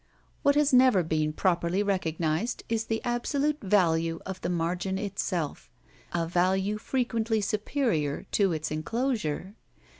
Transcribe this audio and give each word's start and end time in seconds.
What 0.41 0.55
has 0.55 0.73
never 0.73 1.03
been 1.03 1.31
properly 1.31 1.83
recognised 1.83 2.63
is 2.67 2.85
the 2.85 3.03
absolute 3.03 3.59
value 3.61 4.17
of 4.25 4.41
the 4.41 4.49
margin 4.49 4.97
itself—a 4.97 6.25
value 6.27 6.79
frequently 6.79 7.39
superior 7.39 8.23
to 8.31 8.51
its 8.51 8.71
enclosure. 8.71 9.53